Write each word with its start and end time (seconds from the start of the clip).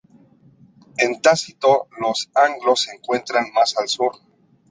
En 0.97 1.21
Tácito 1.21 1.87
los 1.99 2.31
anglos 2.33 2.81
se 2.85 2.95
encuentran 2.95 3.53
más 3.53 3.77
al 3.77 3.87
sur. 3.87 4.13